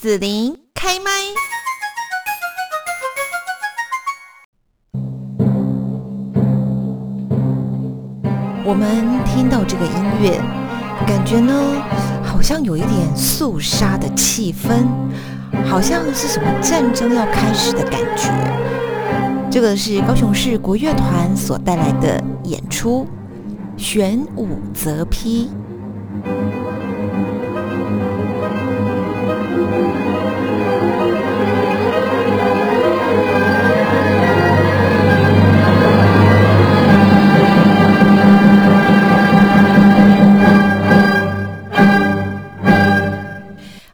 [0.00, 1.10] 紫琳开麦。
[8.64, 9.92] 我们听到这个音
[10.22, 10.38] 乐，
[11.04, 11.52] 感觉呢，
[12.22, 14.86] 好像有一点肃杀的气氛，
[15.66, 18.30] 好像是什么战争要开始的感觉。
[19.50, 23.04] 这个是高雄市国乐团所带来的演出，
[23.82, 25.50] 《玄武则批》。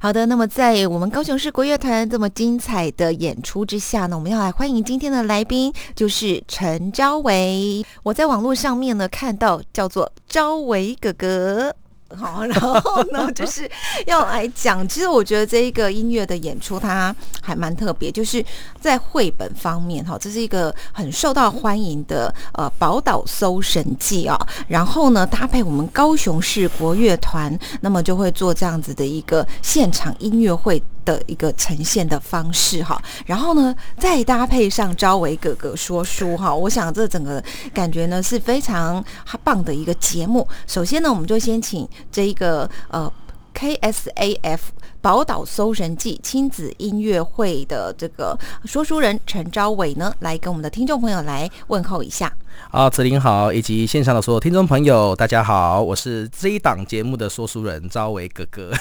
[0.05, 7.83] 好的，那么在我们高雄市国乐团这么精彩的演出之下呢，我们要来欢迎今天的来宾，就是陈昭维。
[8.03, 11.75] 我在网络上面呢看到叫做昭维哥哥。
[12.17, 13.71] 好，然后呢， 就是
[14.07, 14.87] 要来讲。
[14.89, 18.45] 其实我觉得这一个音乐的演出，它还蛮特别，就是
[18.81, 24.39] 在绘本方面，哈，这是一个很受到欢迎的呃《宝岛搜神记》啊。
[24.69, 30.83] 然后呢，搭配我们高雄市国乐团，那么就会做这样子的一个现场音乐会。
[31.05, 39.05] 的一个呈现的方式哈，然后呢，再搭配上朝伟哥哥说书哈，我想这整个感觉呢是非常
[39.43, 40.47] 棒的一个节目。
[40.67, 43.13] 首先呢，我们就先请这一个呃
[43.55, 44.59] KSAF
[45.01, 52.33] 宝岛搜神记亲子音乐会的这个说书人陈昭伟呢，来跟我们的听众朋友来问候一下。
[52.71, 58.73] 好，子林好，以及线上的所有听众朋友，大家好，我是这一档节目的说书人赵伟哥哥。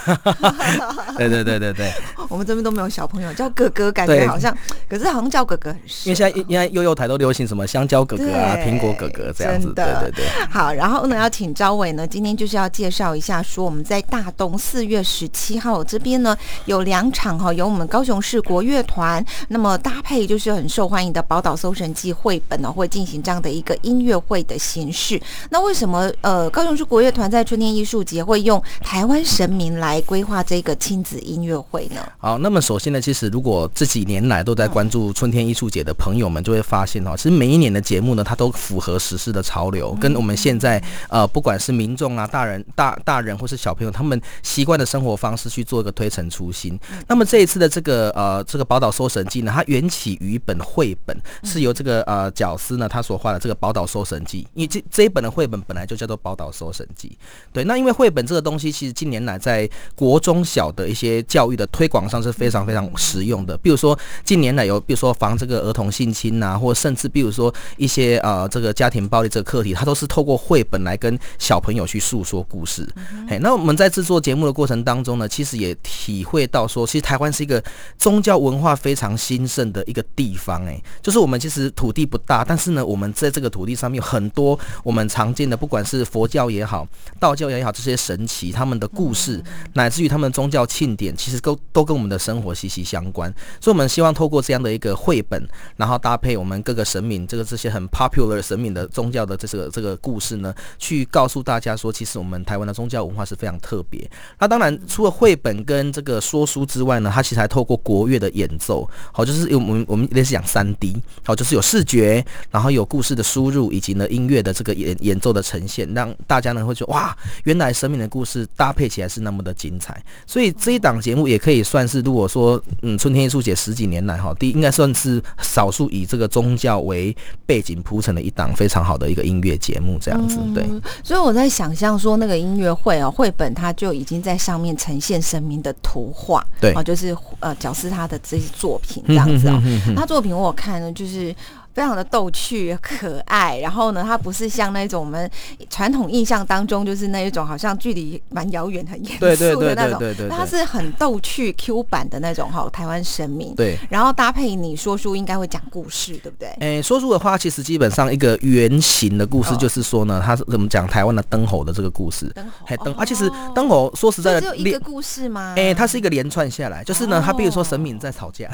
[1.18, 1.94] 对对对对对，
[2.28, 4.56] 我们这边都没有小朋友叫哥哥，感觉好像，
[4.90, 9.72] 可是好像叫哥哥很因为现在因为幼幼台都流行什么香蕉哥哥啊、苹果哥哥这样子。
[9.76, 10.26] 对对对。
[10.50, 16.36] 好，然后呢，要请赵伟呢，今天就是要介绍一下，说我们在大东四月十七号这边呢
[16.66, 23.78] 有两场哈，有我们高雄市国乐团，那么搭配就是很受欢迎的宝岛搜神记绘本呢，会进行这样的一个。
[23.84, 32.02] 音乐会的形式，那为什么呃高雄市国乐团在春天艺术节会用台湾神明来规划这个亲子音乐会呢？
[32.20, 46.80] 好，那么首先呢，其实如果这几年来都在关注春天艺术节的朋友们，就会发现哦，其实每一年的节目呢，它都符合时事的潮流，跟我们现在呃不管是民众啊、大人、大大人或是小朋友，他们习惯的生活方式去做一个推陈出新。
[47.08, 53.53] 那么这一次的这个呃这个宝岛搜神记呢，它缘起于一本绘本，是由这个呃角丝呢他所画的这个。
[53.54, 57.18] 宝岛搜神记，因为这这一本的绘本本来就叫做宝岛搜神记，
[57.52, 57.64] 对。
[57.64, 63.58] 那因为绘本这个东西，其实近年来在国中小的一些教育的推广上是非常非常实用的。
[63.58, 72.88] 比如说近年来有，比如说防这个儿童性侵呐，或甚至比如说一些呃这个家庭暴力这个课题，它都是透过绘本来跟小朋友去诉说故事。
[73.30, 77.64] 嘿，那我们在制作节目的过程当中呢，其实也体会到说，其实台湾是一个
[77.98, 80.66] 宗教文化非常兴盛的一个地方。
[80.66, 86.88] 哎，就是我们其实土地不大，但是呢，我们在这个土地上面有很多我们常见的，不管是佛教也好，
[87.20, 89.44] 道教也好，这些神奇他们的故事，
[89.74, 93.34] 乃至于他们宗教庆典，其实都都跟我们的生活息息相关。
[93.62, 95.42] 所以，我们希望透过这样的一个绘本，
[95.78, 104.10] 然后搭配我们各个神明，这个这些很 popular 神明的宗教的这个这个故事呢，去告诉大家说，其实我们台湾的宗教文化是非常特别。
[104.40, 113.64] 那当然，除了绘本跟这个说书之外呢，它其实还透过国乐的演奏，好，就是我们我们类似讲三 D，好，就是有视觉，然后有故事的输入。
[113.74, 120.00] 以及呢音乐的这个演演奏的呈现，让大家呢会觉得哇，原来生命的故事搭配起来是那么的精彩。
[120.28, 127.16] 所以这一档节目也可以算是，如果说嗯春天艺术节十几年来哈，第应该算是少数以这个宗教为
[127.48, 130.38] 背景铺成的一档非常好的一个音乐节目这样子。
[130.54, 130.64] 对，
[131.04, 139.62] 所以我在想象说那个音乐会啊，绘本它就已经在上面呈现神明的图画，对啊，就是呃角斯他的这些作品这样子啊。
[139.96, 141.34] 他作品我看呢就是。
[141.74, 145.30] 非常的逗趣可爱，然后呢，它不是像那种我们
[145.70, 150.00] 传统印象当中，就是那一种好像距离蛮遥远、很严肃的那种。
[150.00, 153.56] 对对它是很逗趣 Q 版的那种哈，台湾神明。
[153.56, 153.78] 对。
[153.90, 156.50] 然后搭配你说书，应该会讲故事，对不对？
[156.60, 162.28] 诶，说书的话，其实基本上一个原型的故事，就是说呢，它是怎么讲台湾的灯猴的这个故事。
[162.36, 162.52] 灯猴。
[162.66, 165.54] 还灯啊，其实灯猴说实在的，只有一个故事吗？
[165.56, 168.50] 诶，它是一个连串下来，就是呢，它比如说神明在吵架，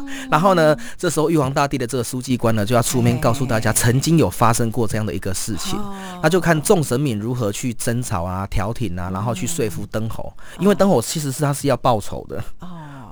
[0.30, 2.32] 然后呢，这时候玉皇大帝的这个书记。
[2.42, 5.78] 官呢就要出面告诉大家，曾经有发生过这样的一个事情，
[6.22, 12.42] 那就看众神明如何去争吵啊、调停啊，然后去说服灯猴，因为灯猴其实是他是要报仇的。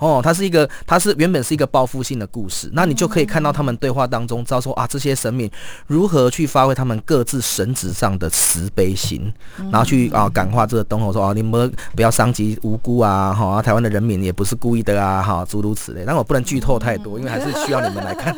[0.00, 5.49] 哦，它是一个，它是原本是一个报复性的故事，那你就可以看到他们对话当中，知道说啊，这些神明
[5.87, 9.32] 如何去发挥他们各自神职上的慈悲心，
[9.70, 16.03] 然后去啊感化这个东侯说啊，你们不要伤及无辜啊，哈，台湾的人民也不是故意的啊，哈，诸如此类。
[16.06, 18.35] 但我不能剧透太多，因为还是需要你们来看。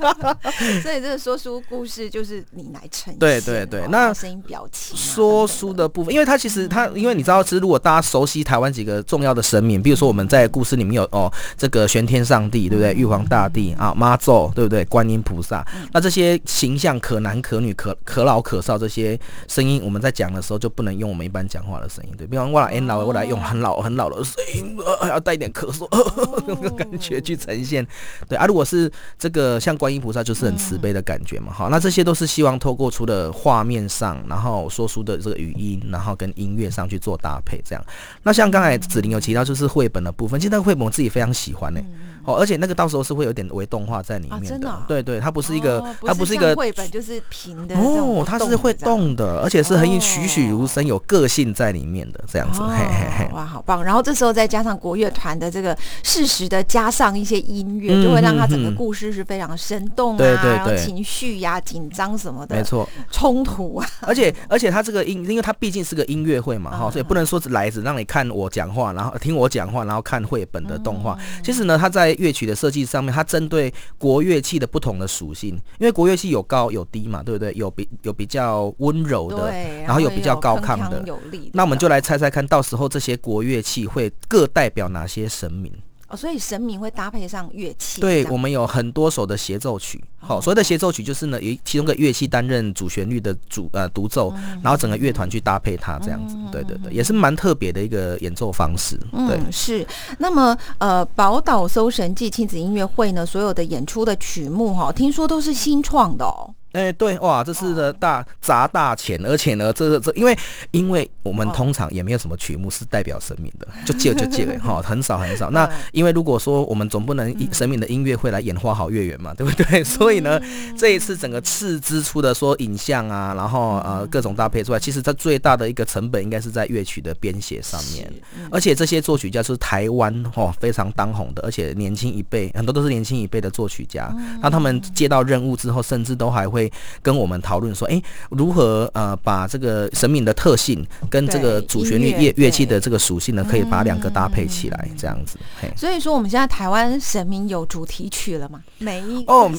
[0.82, 12.92] 所以这个说书故事就是你来呈现，对对对，那声音表情说书的部分，因为它其实它，因为你知道，其实如果大家熟悉台湾几个重要的神明，比如说我们在故事里面有哦，这个玄天上帝，对不对？
[12.94, 14.84] 玉皇大帝啊，妈祖，对不对？
[14.86, 19.18] 观音菩萨，那这些形象可男可女、可可老可少，这些
[19.48, 24.76] 声音，我们在讲的时候就不能用我们一般讲话的声音，对，比方我来老，我来用很老很老的声音，
[25.08, 25.86] 要带一点咳嗽
[26.46, 27.86] 那个感觉去呈现。
[28.28, 31.52] 对啊，如果是这个像观音菩萨，就是很慈悲的感觉嘛。
[31.52, 37.84] 好，那这些都是希望透过除了画面上，然后说书的这个语音，然后跟音乐上去做搭配，这样。
[38.22, 41.80] 那像刚才子玲有提到，就是绘本的部分，其实那个绘本我自己非常喜欢呢。
[42.24, 53.82] 哦，而且那个到时候是会有点微动画在里面的，对对，它不是一个，它不是一个绘本，就是平的哦，它是会动的，而且是很栩栩如生，有个性在里面的这样子，嘿嘿嘿，哇，好棒！
[53.82, 71.18] 然后这时候再加上国乐团的这个适时的加上一些音乐，就会让它整个故事是非常生动啊，然后情绪呀、紧张什么的，没错，冲突啊， 而且而且它这个音，因为它毕竟是个音乐会嘛，哈，所以不能说来只让你看我讲话，然后听我讲话，然后看绘本的动画。
[71.42, 77.52] 其实呢，它在乐曲的设计上面，它针对国乐器的不同的属性，因为国乐器有高有低嘛，对不对？
[77.54, 79.52] 有比有比较温柔的，
[79.84, 81.04] 然后有比较高亢的。
[81.52, 85.72] 那我们就来猜猜看，到时候这些国乐器会各代表哪些神明？
[86.10, 88.00] 哦，所以神明会搭配上乐器。
[88.00, 90.02] 对，我们有很多首的协奏曲。
[90.18, 96.36] 好，所谓的协奏曲就是呢，以其中个乐器担任主旋律的主呃独奏，然后整个乐团去搭配它这样子。
[96.52, 98.98] 对对对，也是蛮特别的一个演奏方式。
[99.28, 99.86] 对，是。
[100.18, 106.54] 那么呃，宝岛搜神记亲子音乐会呢，所有的演出的曲目哈，听说都是新创的哦。
[106.72, 110.38] 哎，对，哇，这是的大砸大钱，而且呢，这这，因为
[110.70, 115.50] 因为我们通常也没有什么曲目是代表神明的，就借就借了 哈，很少很少。
[115.50, 119.82] 那因为如果说我们总不能以神明的音乐会来演花好月圆嘛，对不对？
[119.84, 120.40] 所以呢，
[120.78, 128.08] 这一次整个斥资出的说影像啊，然后呃各种搭配出来，其实它最大的一个成本应该是在乐曲的编写上面。
[128.48, 134.08] 而且这些作曲家是台湾哦非常当红的，而且年轻一辈很多都是年轻一辈的作曲家。
[134.40, 136.59] 那他们接到任务之后，甚至都还会。
[136.60, 145.38] 会跟我们讨论说，哎，如何呃把这个神明的特性跟这个主旋律乐乐器的这个属性呢，可以把两个搭配起来，这样子。
[145.76, 148.60] 所以说，我们现在台湾神明有主题曲了吗？
[148.78, 149.50] 每一哦。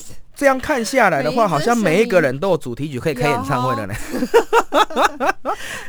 [0.42, 3.94] 这样看下来的话，好像每一个人都有主题曲可以开演唱会的呢。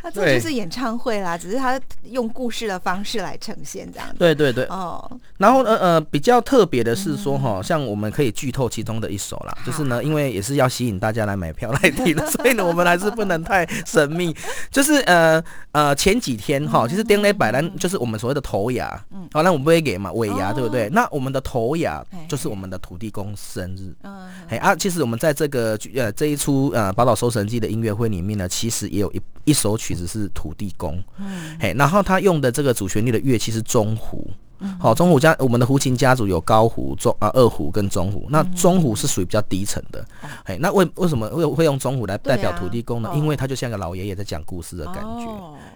[0.03, 4.07] 那这 就是演唱会啦，只是他用故事的方式来呈现这样。
[4.19, 4.65] 对对对。
[4.67, 5.11] 哦。
[5.39, 14.37] 然后呃呃，比较特别的是说哈，像我们可以剧透其中的一首啦，就是呢，因为也是要吸引大家来买票来听的， 所以呢，我们还是不能太神秘。
[14.71, 20.91] 就是呃呃，前几天哈，其实丁磊摆烂就是我们所谓的头牙，嗯，好，那我们不会给嘛尾牙，对不对？
[20.91, 24.29] 那我们的头牙就是我们的土地公生日，嗯。
[24.49, 34.31] 哎啊，其实我们在这个呃这一出呃《宝岛收神记》的音乐会里面呢，其实也有一一首曲子是土地公，嗯，嘿，然后他用的这个主旋律的乐器是中胡。
[34.79, 40.05] 好，中虎家我们的胡琴家族有高胡、中啊二胡跟中胡，那中胡是属于比较低层的，
[40.45, 43.11] 哎，那为为什么会会用中胡来代表土地公呢？
[43.15, 45.27] 因为他就像个老爷爷在讲故事的感觉，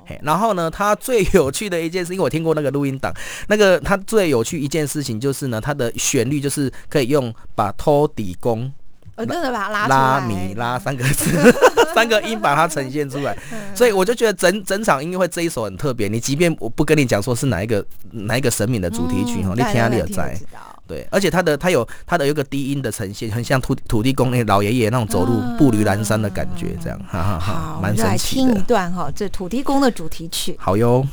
[0.07, 3.13] 嘿，然后呢，他最有趣的一件事，因为我听过那个录音档，
[3.49, 8.73] 那个他最有趣一件事情就是呢，他的旋律就是可以用把托底公。
[9.17, 11.31] 我真的把它拉拉米拉三个字，
[11.95, 13.37] 三个音把它呈现出来，
[13.75, 16.07] 所以我就觉得整整场音乐会这一首很特别。
[16.07, 20.39] 你即便我不跟你讲说是哪一个哪一个神明的主题曲哈，你听下你也在。
[20.87, 28.53] 对，而且它的它有它的有个低音的呈现，很像土土地公那老爷爷那种走路步履蹒跚的感觉，这样哈哈哈，蛮神奇的。
[28.53, 30.55] 听一段哈，这土地公的主题曲。
[30.61, 31.05] 好哟。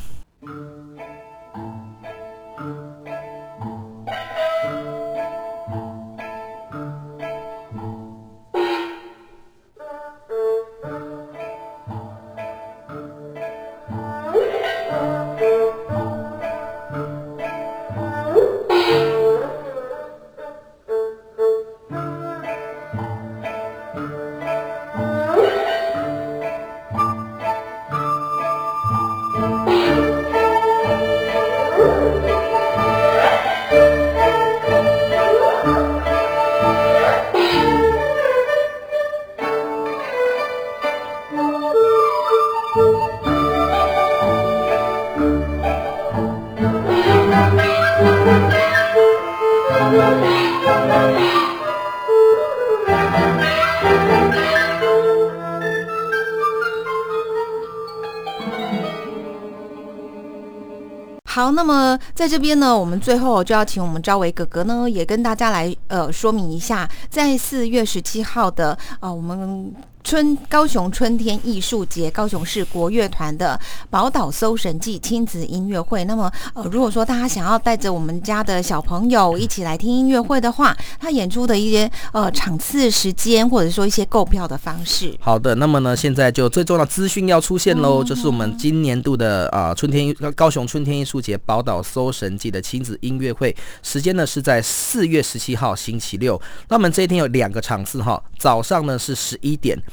[61.44, 69.74] 好，那么在这边呢，我们最后就要请我们赵伟哥哥呢，也跟大家来呃说明一下，在四月十七号的啊我们。
[70.04, 73.58] 春高雄春天艺术节，高雄市国乐团的
[73.88, 76.04] 宝岛搜神记亲子音乐会。
[76.04, 85.16] 那么，呃，如果说大家想要带着我们家的小朋友一起来听音乐会的话，他演出的一些呃场次、时间，或者说一些购票的方式。
[85.20, 96.38] 好的，那么呢，现在就最重要的资讯要出现喽，就是我们今年度的啊春天高雄春天艺术节宝岛搜神记的亲子音乐会，时间呢是在四月十七号星期六。
[96.68, 99.80] 那我们这一天有两个场次哈，早上呢是十一点。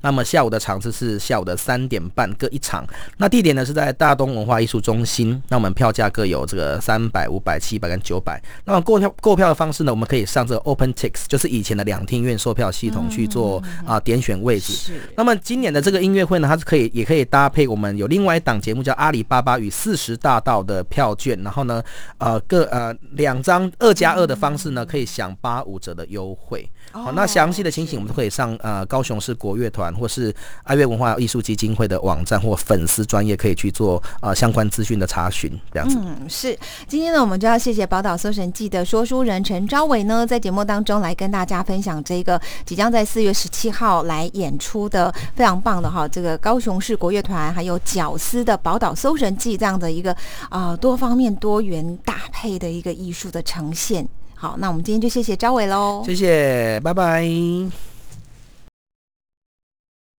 [0.00, 2.86] 那么下午的场次是下午的三点半各一场，
[3.16, 5.40] 那地点呢是在大东文化艺术中心。
[5.48, 8.40] 那我们票价各有这个三百、五百、七百跟九百。
[8.64, 14.72] 那么购票购票的方式呢，我们可以上这个 OpenTix，就是以前的两厅院售票系统去做啊点选位置。
[14.72, 15.00] 是。
[15.16, 21.82] 那么今年的这个音乐会呢，它是可以也可以搭配我们有另外一档节目叫《阿里巴巴与四十大盗》的票券，然后呢，
[22.18, 26.68] 呃各呃两张二加二的方式呢，可以享八五折的优惠。
[26.92, 35.98] 好，那详细的情形我们都可以上呃高雄市国乐团或是爱乐文化艺术基金会的网站或粉丝专业可以去做呃相关资讯的查询，这样子。
[36.00, 36.58] 嗯，是。
[36.86, 50.16] 今天呢，我们就要谢谢宝岛搜神记的说书人陈昭伟呢，在节目当中来跟大家分享这个即将在四月十七号来演出的非常棒的哈，这个高雄市国乐团还有角丝的宝岛搜神记这样的一个
[50.48, 54.06] 啊多方面多元搭配的一个艺术的呈现。
[54.34, 57.97] 好，那我们今天就谢谢张伟喽，谢谢，拜拜。